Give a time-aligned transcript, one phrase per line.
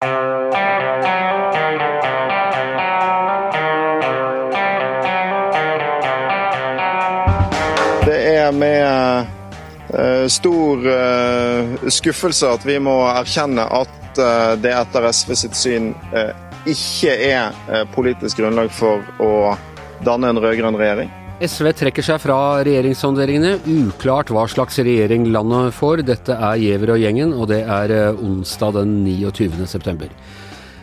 [0.00, 0.06] Det
[8.36, 9.26] er med
[9.94, 15.90] uh, stor uh, skuffelse at vi må erkjenne at uh, det etter SV sitt syn
[16.68, 17.50] ikke er
[17.90, 19.56] politisk grunnlag for å
[20.06, 21.17] danne en rød-grønn regjering.
[21.38, 22.36] SV trekker seg fra
[22.66, 23.60] regjeringssonderingene.
[23.70, 26.02] Uklart hva slags regjering landet får.
[26.08, 29.62] Dette er Giæver og gjengen, og det er onsdag den 29.
[29.70, 30.10] september.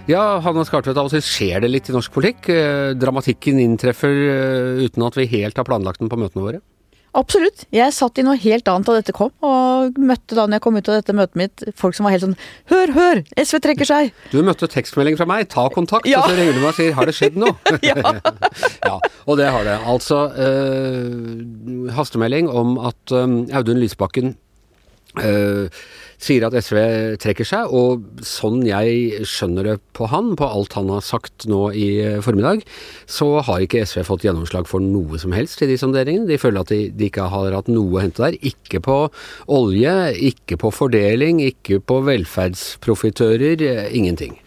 [0.07, 2.47] Ja, Hanna Skartvedt, av og til skjer det litt i norsk politikk.
[2.96, 4.15] Dramatikken inntreffer
[4.86, 6.63] uten at vi helt har planlagt den på møtene våre.
[7.15, 7.64] Absolutt.
[7.71, 10.79] Jeg satt i noe helt annet da dette kom, og møtte da når jeg kom
[10.79, 12.36] ut av dette møtet mitt, folk som var helt sånn
[12.71, 13.21] Hør, hør!
[13.39, 14.11] SV trekker seg!
[14.33, 15.47] Du møtte tekstmelding fra meg.
[15.54, 16.10] Ta kontakt!
[16.11, 16.21] Ja.
[16.21, 17.55] Og så ringer du meg og sier Har det skjedd noe?
[17.89, 17.96] ja.
[18.89, 18.97] ja.
[19.25, 19.78] Og det har det.
[19.96, 24.36] Altså øh, hastemelding om at øh, Audun Lysbakken
[25.24, 25.69] øh,
[26.21, 26.78] sier at SV
[27.21, 31.68] trekker seg, og sånn jeg skjønner det på han, på alt han har sagt nå
[31.75, 32.64] i eh, formiddag,
[33.09, 36.30] så har ikke SV fått gjennomslag for noe som helst i de sonderingene.
[36.30, 38.39] De føler at de, de ikke har hatt noe å hente der.
[38.45, 38.97] Ikke på
[39.52, 39.95] olje,
[40.31, 44.39] ikke på fordeling, ikke på velferdsprofitører, eh, ingenting.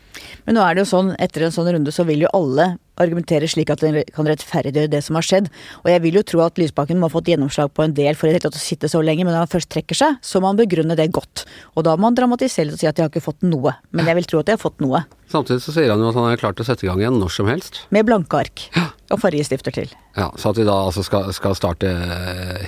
[0.49, 3.49] Men nå er det jo sånn, etter en sånn runde så vil jo alle argumentere
[3.51, 5.51] slik at den kan rettferdiggjøre det som har skjedd.
[5.85, 8.31] Og jeg vil jo tro at Lysbakken må ha fått gjennomslag på en del for
[8.31, 11.11] å sitte så lenge, men når han først trekker seg, så må han begrunne det
[11.15, 11.47] godt.
[11.77, 13.77] Og da må han dramatisere og si at de har ikke fått noe.
[13.95, 15.05] Men jeg vil tro at de har fått noe.
[15.29, 17.19] Samtidig så sier han jo at han er klar til å sette i gang igjen
[17.21, 17.83] når som helst.
[17.95, 18.65] Med blanke ark.
[18.77, 18.89] Ja.
[19.13, 19.93] Og fargestifter til.
[20.19, 21.89] Ja, Så at de da altså skal, skal starte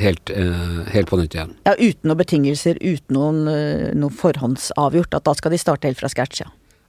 [0.00, 1.52] helt, eh, helt, på nytt igjen.
[1.66, 5.18] Ja, uten noen betingelser, uten noen, eh, noe forhåndsavgjort.
[5.18, 6.48] At da skal de starte helt fra scratch, ja.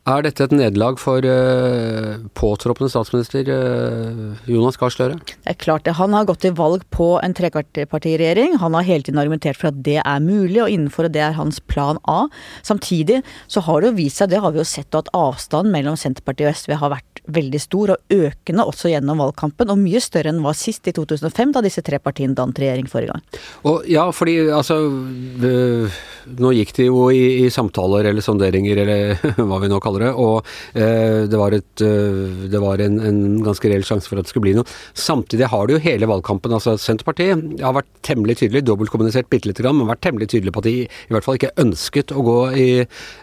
[0.10, 5.20] Er dette et nederlag for uh, påtroppende statsminister uh, Jonas Gahr Støre?
[5.30, 5.94] Det er klart det.
[6.00, 8.58] Han har gått til valg på en trekvartpartiregjering.
[8.64, 11.62] Han har hele tiden argumentert for at det er mulig, og innenfor det er hans
[11.70, 12.24] plan A.
[12.66, 16.00] Samtidig så har det jo vist seg, det har vi jo sett, at avstanden mellom
[16.00, 19.70] Senterpartiet og SV har vært veldig stor, og økende også gjennom valgkampen.
[19.70, 22.90] Og mye større enn den var sist, i 2005, da disse tre partiene dannet regjering
[22.90, 23.42] forrige gang.
[23.70, 26.02] Og ja, fordi altså øh,
[26.42, 30.12] Nå gikk det jo i, i, samtaler eller sonderinger eller hva vi nå kaller det,
[30.16, 34.28] og eh, det var, et, øh, det var en, en, ganske reell sjanse for at
[34.28, 34.68] det skulle bli noe.
[34.98, 39.66] Samtidig har det jo hele valgkampen, altså Senterpartiet har vært temmelig tydelig, dobbeltkommunisert bitte lite
[39.66, 42.40] grann, men vært temmelig tydelig på at de i hvert fall ikke ønsket å gå
[42.56, 42.70] i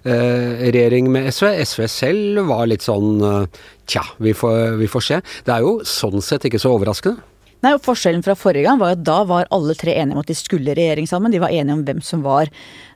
[0.04, 1.50] regjering med SV.
[1.64, 3.18] SV selv var litt sånn
[3.88, 5.18] Tja, vi får, vi får se.
[5.46, 7.37] Det er jo sånn sett ikke så overraskende.
[7.58, 10.28] Nei, og Forskjellen fra forrige gang var at da var alle tre enige om at
[10.30, 11.32] de skulle regjering sammen.
[11.34, 12.52] De var enige om hvem som var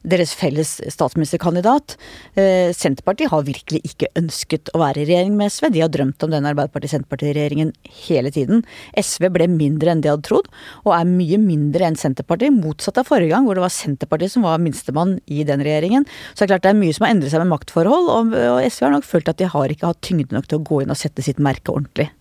[0.07, 1.97] deres felles statsministerkandidat.
[2.39, 5.67] Eh, Senterpartiet har virkelig ikke ønsket å være i regjering med SV.
[5.75, 7.75] De har drømt om den Arbeiderparti-Senterparti-regjeringen
[8.05, 8.63] hele tiden.
[9.03, 10.47] SV ble mindre enn de hadde trodd,
[10.87, 12.55] og er mye mindre enn Senterpartiet.
[12.55, 16.07] Motsatt av forrige gang, hvor det var Senterpartiet som var minstemann i den regjeringen.
[16.37, 18.63] Så det er klart det er mye som har endret seg med maktforhold, og, og
[18.63, 20.95] SV har nok følt at de har ikke hatt tyngde nok til å gå inn
[20.95, 22.13] og sette sitt merke ordentlig.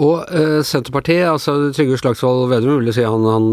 [0.00, 3.48] Og eh, Senterpartiet, altså Trygve Slagsvold Vedum vil si han, han,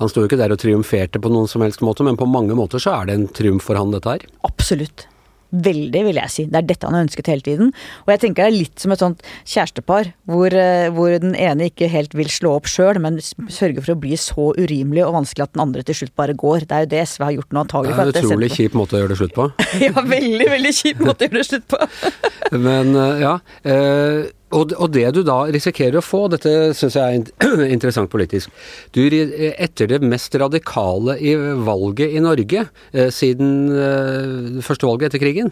[0.00, 2.56] han sto jo ikke der og triumferte på noen som helst måte, men på mange
[2.58, 4.26] måter så er det en triumf for han, dette her?
[4.48, 5.06] Absolutt.
[5.54, 6.44] Veldig, vil jeg si.
[6.50, 7.68] Det er dette han har ønsket hele tiden.
[8.04, 11.68] Og jeg tenker det er litt som et sånt kjærestepar, hvor, eh, hvor den ene
[11.70, 15.46] ikke helt vil slå opp sjøl, men sørger for å bli så urimelig og vanskelig
[15.46, 16.66] at den andre til slutt bare går.
[16.66, 17.94] Det er jo det SV har gjort nå, antagelig.
[17.96, 19.48] Det er en utrolig kjip måte å gjøre det slutt på.
[19.86, 21.80] ja, veldig, veldig kjip måte å gjøre det slutt på.
[22.66, 23.36] men eh, ja.
[23.62, 28.52] Eh, og, og, det du da risikerer å få, dette syns jeg er interessant politisk
[28.94, 31.34] du, Etter det mest radikale i
[31.66, 32.62] valget i Norge
[32.92, 35.50] eh, siden eh, første valget etter krigen,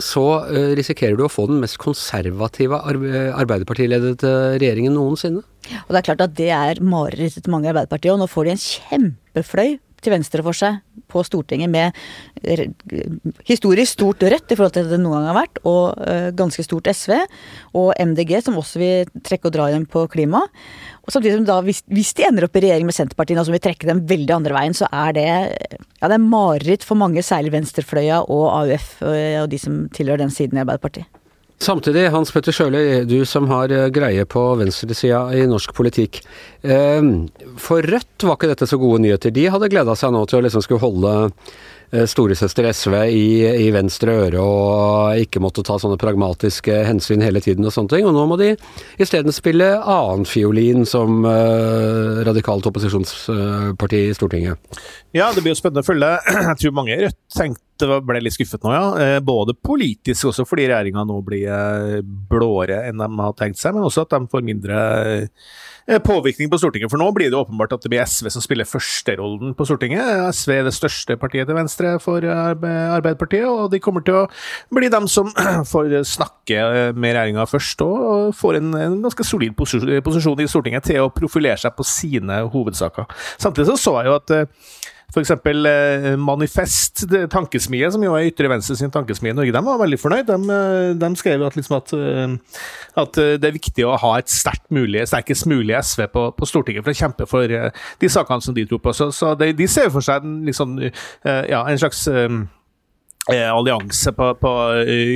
[0.00, 5.44] så eh, risikerer du å få den mest konservative Arbeiderpartiledede regjeringen noensinne.
[5.84, 8.48] Og det er klart at det er marerittet til mange i Arbeiderpartiet, og nå får
[8.48, 10.80] de en kjempefløy til venstre for seg
[11.10, 11.96] på Stortinget med
[13.48, 16.64] historisk stort Rødt i forhold til det det noen gang har vært, og uh, ganske
[16.64, 17.16] stort SV,
[17.78, 20.44] og MDG, som også vil trekke og dra igjen på klima.
[21.02, 23.64] Og samtidig som da, hvis, hvis, de ender opp i regjering med Senterpartiet, som vil
[23.64, 27.54] trekke dem veldig andre veien, så er det ja, det er mareritt for mange, særlig
[27.56, 31.19] venstrefløya og AUF og de som tilhører den siden i Arbeiderpartiet.
[31.60, 36.22] Samtidig, Hans Petter Sjøli, du som har eh, greie på venstresida i norsk politikk.
[36.64, 37.10] Eh,
[37.60, 39.34] for Rødt var ikke dette så gode nyheter.
[39.36, 41.12] De hadde gleda seg nå til å liksom skulle holde
[41.90, 43.24] storesøster SV i,
[43.66, 48.06] i, venstre øre og ikke måtte ta sånne pragmatiske hensyn hele tiden og sånne ting.
[48.06, 48.52] Og nå må de
[49.02, 54.78] isteden spille annenfiolin som uh, radikalt opposisjonsparti i Stortinget.
[55.16, 56.12] Ja, det blir jo spennende å følge.
[56.50, 59.18] Jeg tror mange i Rødt tenkte ble litt skuffet nå, ja.
[59.24, 64.04] Både politisk også fordi regjeringa nå blir blåere enn de har tenkt seg, men også
[64.04, 64.82] at de får mindre
[66.04, 66.90] påvirkning på Stortinget.
[66.92, 70.28] For nå blir det åpenbart at det blir SV som spiller førsterollen på Stortinget.
[70.36, 74.26] SV er det største partiet til venstre for Arbeiderpartiet, og de kommer til å
[74.74, 75.30] bli dem som
[75.72, 81.04] får snakke med regjeringa først og får en, en ganske solid posisjon i Stortinget til
[81.04, 83.08] å profilere seg på sine hovedsaker.
[83.40, 84.36] Samtidig så, så jeg jo at
[85.10, 85.32] F.eks.
[85.34, 90.00] Eh, Manifest, tankesmie, som jo er ytre venstre sin tankesmie i Norge, de var veldig
[90.00, 90.30] fornøyd.
[90.30, 92.62] De, eh, de skrev at, liksom at, eh,
[93.04, 96.86] at, det er viktig å ha et sterkt mulig, sterkest mulig SV på, på, Stortinget
[96.86, 97.50] for å kjempe for
[98.00, 98.94] de sakene som de tror på.
[98.96, 100.78] Så, så de, de, ser for seg en, liksom,
[101.24, 102.28] ja, en slags Eh,
[103.28, 104.50] allianse på, på,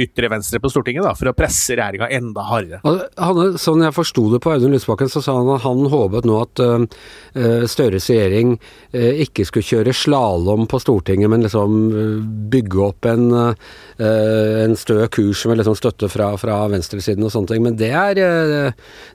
[0.05, 2.81] ytre venstre på Stortinget da, for å presse regjeringa enda hardere.
[3.17, 6.37] Han, sånn jeg forsto det på Audun Lysbakken, så sa han at han håpet nå
[6.43, 8.55] at uh, Støres regjering
[8.95, 11.79] uh, ikke skulle kjøre slalåm på Stortinget, men liksom
[12.53, 17.55] bygge opp en, uh, en stø kurs med liksom støtte fra, fra venstresiden og sånne
[17.55, 17.65] ting.
[17.65, 18.21] Men det er,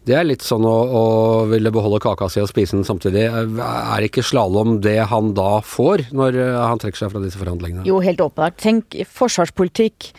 [0.07, 1.05] det er litt sånn å, å,
[1.49, 3.27] ville beholde kaka si og spise den samtidig.
[3.29, 7.85] Er ikke slalåm det han da får, når han trekker seg fra disse forhandlingene?
[7.87, 8.57] Jo, helt åpenbart.
[8.59, 10.11] Tenk tenk forsvarspolitikk,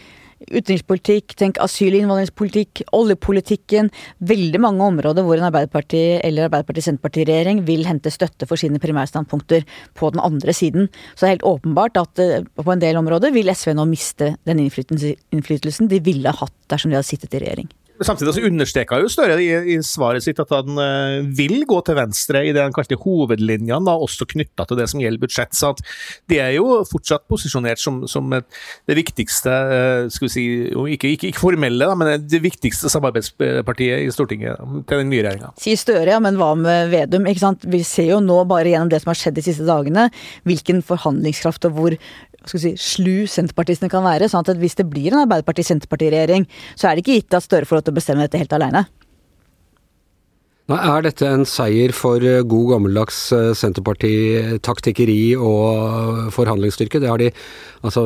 [0.48, 3.90] utenrikspolitikk, tenk asyl- og innvandringspolitikk, oljepolitikken.
[4.24, 10.12] Veldig mange områder hvor en Arbeiderparti- eller Arbeiderparti-Senterparti-regjering vil hente støtte for sine primærstandpunkter på
[10.12, 10.88] den andre siden.
[11.14, 14.34] Så det er helt åpenbart at eh, på en del områder vil SV nå miste
[14.48, 17.68] den innflytelsen de ville hatt dersom de hadde sittet i regjering.
[18.00, 21.98] Samtidig så understreka jo Støre i, i, svaret sitt at han uh, vil gå til
[21.98, 25.52] venstre i det han kalte hovedlinjene, også knytta til det som gjelder budsjett.
[25.56, 25.82] Så at
[26.30, 30.46] det er jo fortsatt posisjonert som, som det viktigste, uh, skal vi si,
[30.96, 35.52] ikke, ikke, ikke, formelle, da, men det viktigste samarbeidspartiet i Stortinget til den nye regjeringa.
[35.60, 37.28] Sier Støre, ja, men hva med Vedum?
[37.28, 37.68] ikke sant?
[37.68, 40.08] Vi ser jo nå bare gjennom det som har skjedd de siste dagene,
[40.48, 42.00] hvilken forhandlingskraft og hvor
[42.48, 44.28] skal si, slu senterpartistene kan være.
[44.30, 46.46] sånn at hvis det blir en Arbeiderparti-Senterparti-regjering,
[46.78, 48.86] så er det ikke gitt at Støre får lov til å bestemme dette helt aleine.
[50.70, 57.00] Er dette en seier for eh, god gammeldags eh, Senterparti-taktikkeri og forhandlingsstyrke?
[57.02, 57.32] Det har, de,
[57.82, 58.04] altså,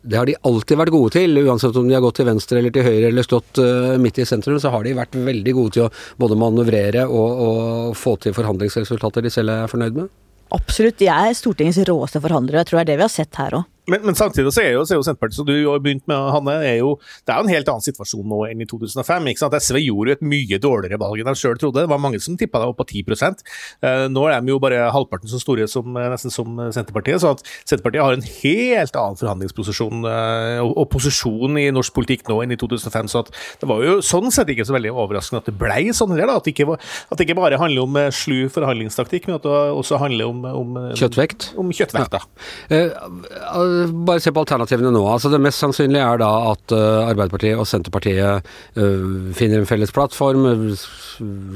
[0.00, 2.72] det har de alltid vært gode til, uansett om de har gått til venstre eller
[2.72, 5.84] til høyre eller stått uh, midt i sentrum, så har de vært veldig gode til
[5.84, 5.90] å
[6.22, 10.08] både manøvrere og, og få til forhandlingsresultater de selv er fornøyd med?
[10.56, 10.96] Absolutt.
[10.98, 12.64] De er Stortingets råeste forhandlere.
[12.64, 13.68] Jeg tror det er det vi har sett her òg.
[13.88, 16.18] Men, men, samtidig så er jo, så er jo Senterpartiet, som du har begynt med,
[16.34, 16.94] Hanne, er jo,
[17.26, 19.28] det er jo en helt annen situasjon nå enn i 2005.
[19.32, 19.56] ikke sant?
[19.56, 21.84] SV gjorde jo et mye dårligere valg enn de sjøl trodde.
[21.84, 24.90] Det var mange som tippa det opp på 10 uh, Nå er de jo bare
[24.94, 27.22] halvparten så store som, eh, nesten som Senterpartiet.
[27.22, 32.26] Så at Senterpartiet har en helt annen forhandlingsposisjon uh, og, og, posisjon i norsk politikk
[32.30, 33.10] nå enn i 2005.
[33.12, 33.32] Så at
[33.62, 36.36] det var jo sånn sett ikke så veldig overraskende at det ble sånn heller.
[36.40, 40.30] At, ikke, at det ikke bare handler om slu forhandlingstaktikk, men at det også handler
[40.30, 41.50] om, om Kjøttvekt?
[41.60, 42.22] Om kjøttvekt, ja.
[42.70, 45.02] Uh, bare se på alternativene nå.
[45.08, 48.46] Altså Det mest sannsynlige er da at uh, Arbeiderpartiet og Senterpartiet
[48.76, 50.46] uh, finner en felles plattform,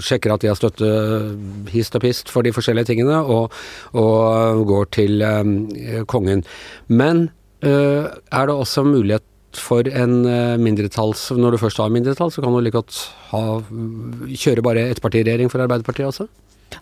[0.05, 0.89] sjekker at de har støtte
[1.73, 3.53] hist og pist for de forskjellige tingene, og,
[3.97, 5.25] og går til
[6.11, 6.45] kongen.
[6.89, 7.29] Men
[7.65, 9.25] er det også mulighet
[9.57, 10.27] for en
[10.61, 12.99] mindretalls Når du først har mindretall, så kan du like godt
[13.31, 13.41] ha,
[14.35, 16.29] kjøre bare ettpartiregjering for Arbeiderpartiet også?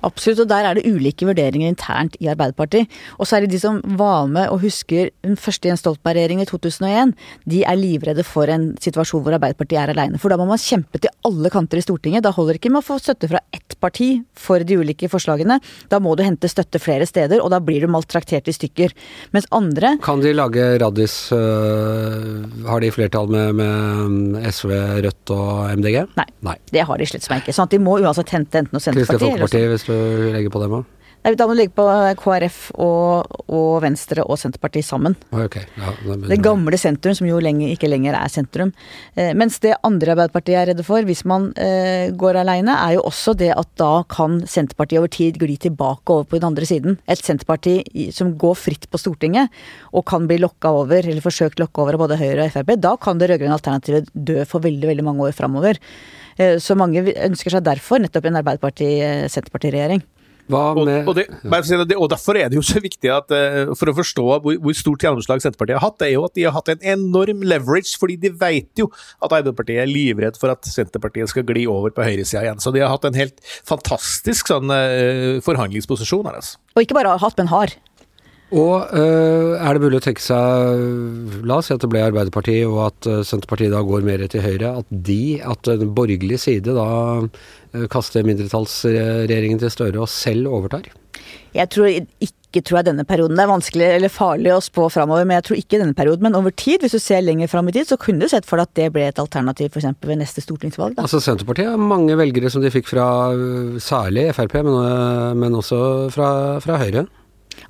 [0.06, 2.90] Absolutt, og der er det ulike vurderinger internt i Arbeiderpartiet.
[3.18, 7.14] Og så det de som var med og husker den første Jens Stoltenberg-regjeringen i 2001.
[7.48, 10.20] De er livredde for en situasjon hvor Arbeiderpartiet er aleine.
[10.22, 12.24] For da må man kjempe til alle kanter i Stortinget.
[12.24, 15.58] Da holder det ikke med å få støtte fra ett parti for de ulike forslagene.
[15.92, 18.94] Da må du hente støtte flere steder, og da blir du maltraktert i stykker.
[19.34, 24.72] Mens andre Kan de lage Raddis øh, Har de flertall med, med, SV,
[25.06, 25.98] Rødt og MDG?
[26.18, 26.56] Nei, Nei.
[26.72, 27.54] det har de slett ikke.
[27.54, 29.50] Sånn at de må uansett hente enten noe Senterparti eller
[29.82, 30.84] hvis du legger på dem òg?
[31.22, 31.84] Nei, Da må du legge på
[32.18, 35.14] KrF og, og Venstre og Senterpartiet sammen.
[35.30, 35.68] Okay.
[35.78, 35.92] Ja,
[36.26, 38.72] det gamle sentrum, som jo lenge, ikke lenger er sentrum.
[39.14, 43.04] Eh, mens det andre Arbeiderpartiet er redde for, hvis man eh, går aleine, er jo
[43.06, 46.98] også det at da kan Senterpartiet over tid gli tilbake over på den andre siden.
[47.06, 49.52] Et Senterparti som går fritt på Stortinget,
[49.94, 52.74] og kan bli lokka over, eller forsøkt lokka over av både Høyre og Frp.
[52.82, 55.78] Da kan det rød-grønne alternativet dø for veldig, veldig mange år framover.
[56.34, 60.02] Eh, så mange ønsker seg derfor nettopp en Arbeiderparti-Senterparti-regjering.
[60.50, 64.24] Og, og, det, og, derfor er det jo så viktig at uh, for å forstå
[64.42, 66.82] hvor, hvor stort gjennomslag Senterpartiet har hatt, det er jo at de har hatt en
[66.96, 68.88] enorm leverage, fordi de vet jo
[69.22, 72.60] at Arbeiderpartiet er livredd for at Senterpartiet skal gli over på høyresida igjen.
[72.62, 76.42] Så de har hatt en helt fantastisk sånn uh, forhandlingsposisjon her.
[76.42, 76.58] Altså.
[76.74, 77.76] Og ikke bare har hatt, men har.
[78.52, 82.66] Og øh, er det mulig å tenke seg, la oss si at det ble Arbeiderpartiet,
[82.68, 86.76] og at uh, Senterpartiet da går mer til høyre, at de, at den borgerlige side
[86.76, 86.88] da
[87.24, 90.90] uh, kaster mindretallsregjeringen til Støre og selv overtar?
[91.56, 93.38] Jeg tror ikke ikke, tror jeg, denne perioden.
[93.38, 96.26] Det er vanskelig eller farlig å spå framover, men jeg tror ikke denne perioden.
[96.26, 98.60] Men over tid, hvis du ser lenger fram i tid, så kunne du sett for
[98.60, 99.88] deg at det ble et alternativ f.eks.
[100.04, 100.98] ved neste stortingsvalg.
[100.98, 101.06] Da.
[101.06, 103.06] Altså Senterpartiet har mange velgere som de fikk fra
[103.80, 105.80] særlig Frp, men, men også
[106.12, 106.28] fra,
[106.60, 107.06] fra Høyre.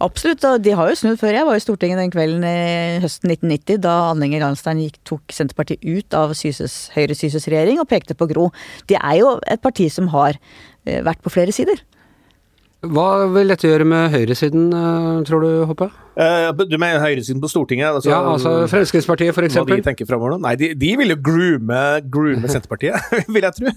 [0.03, 1.37] Absolutt, og de har jo snudd før.
[1.37, 5.85] Jeg var i Stortinget den kvelden i høsten 1990 da Anne Inger Lahnstein tok Senterpartiet
[5.85, 8.51] ut av Syses, Høyre Syses regjering og pekte på Gro.
[8.91, 11.83] De er jo et parti som har eh, vært på flere sider.
[12.83, 15.87] Hva vil dette gjøre med høyresiden, eh, tror du, Hoppe?
[16.19, 17.95] Uh, du mener høyresiden på Stortinget?
[17.95, 19.55] Altså, ja, altså Fremskrittspartiet, f.eks.
[19.55, 20.41] Hva de tenker fremover nå?
[20.43, 21.79] Nei, de, de vil jo groome,
[22.13, 22.99] groome Senterpartiet,
[23.33, 23.73] vil jeg tro.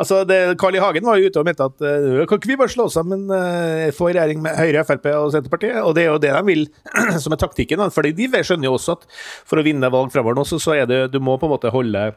[0.00, 0.80] Altså, det, Carl I.
[0.80, 3.92] Hagen var jo ute og mente at uh, kan ikke vi bare slå sammen, uh,
[3.94, 5.82] få regjering med Høyre, Frp og Senterpartiet?
[5.84, 6.64] Og det er jo det de vil,
[7.26, 7.84] som er taktikken.
[7.92, 9.04] For de skjønner jo også at
[9.44, 11.74] for å vinne valg fremover nå, så, så er det du må på en måte
[11.76, 12.08] holde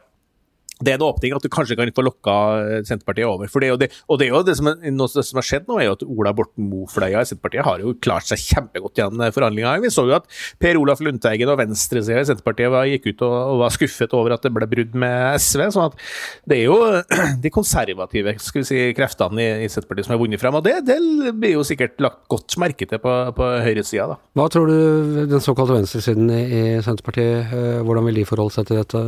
[0.80, 3.50] det er en åpning at du kanskje kan få lokka eh, Senterpartiet over.
[3.52, 5.78] For det er det, og det er jo det som, noe som har skjedd nå,
[5.80, 9.76] er jo at Ola Borten Moe-fløya i Senterpartiet har jo klart seg kjempegodt gjennom forhandlinga.
[9.84, 10.28] Vi så jo at
[10.62, 14.36] Per Olaf Lundteigen og venstresida i Senterpartiet var, gikk ut og, og, var skuffet over
[14.36, 15.66] at det ble brudd med SV.
[15.76, 16.00] sånn at
[16.48, 16.78] det er jo
[17.44, 20.56] de konservative skal vi si, kreftene i, i Senterpartiet som har vunnet frem.
[20.56, 20.98] Og det, det,
[21.40, 24.16] blir jo sikkert lagt godt merke til på, på høyresida.
[24.38, 28.68] Hva tror du den såkalte venstresiden i, i Senterpartiet, eh, hvordan vil de forholde seg
[28.70, 29.00] til dette?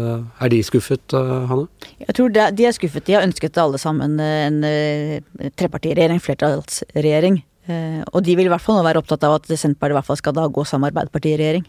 [0.43, 1.62] Er de skuffet, eh, Hanne?
[2.03, 3.07] Jeg tror de, de er skuffet.
[3.07, 7.43] De har ønsket alle sammen en, en trepartiregjering, flertallsregjering.
[7.71, 10.09] Eh, og de vil i hvert fall nå være opptatt av at Senterpartiet i hvert
[10.09, 11.67] fall skal da gå sammen med Arbeiderpartiet i regjering.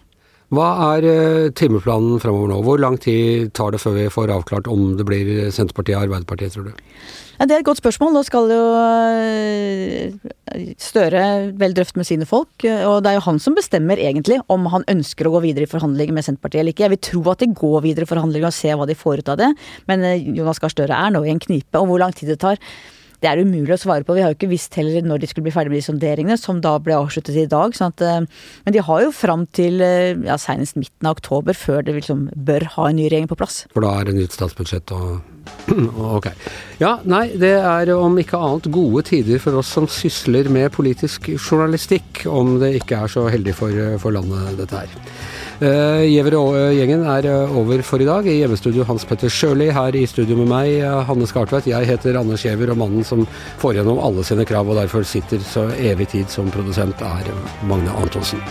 [0.53, 2.61] Hva er uh, timeplanen fremover nå?
[2.65, 6.53] Hvor lang tid tar det før vi får avklart om det blir Senterpartiet og Arbeiderpartiet,
[6.55, 6.87] tror du?
[7.39, 8.13] Ja, det er et godt spørsmål.
[8.13, 10.13] Nå skal jo eh,
[10.79, 11.23] Støre
[11.57, 12.53] vel drøfte med sine folk.
[12.61, 15.71] Og det er jo han som bestemmer egentlig om han ønsker å gå videre i
[15.71, 16.85] forhandlinger med Senterpartiet eller ikke.
[16.85, 19.33] Jeg vil tro at de går videre i forhandlinger og ser hva de får ut
[19.33, 19.49] av det.
[19.89, 21.81] Men eh, Jonas Gahr Støre er nå i en knipe.
[21.81, 22.61] Og hvor lang tid det tar,
[23.23, 24.17] det er umulig å svare på.
[24.17, 26.61] Vi har jo ikke visst heller når de skulle bli ferdig med de sonderingene, som
[26.63, 27.75] da ble avsluttet i dag.
[27.77, 28.23] Sånn at, eh,
[28.67, 32.67] men de har jo fram til ja, senest midten av oktober før det liksom bør
[32.75, 33.63] ha en ny regjering på plass.
[33.73, 35.21] For da er det nytt statsbudsjett og
[35.73, 36.27] Ok.
[36.79, 41.29] Ja, nei, det er om ikke annet gode tider for oss som sysler med politisk
[41.35, 44.97] journalistikk, om det ikke er så heldig for, for landet, dette her.
[45.61, 48.25] Uh, Gjever-gjengen er eh, over for i dag.
[48.27, 51.69] I hjemmestudio Hans Petter Sjøli, her i studio med meg, eh, Hanne Skartveit.
[51.69, 53.25] Jeg heter Anders Gjever, og mannen som
[53.61, 57.29] får gjennom alle sine krav og derfor sitter så evig tid som produsent, er
[57.69, 58.41] Magne Antonsen.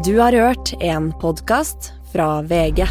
[0.00, 2.86] Du har hørt en podkast fra VG.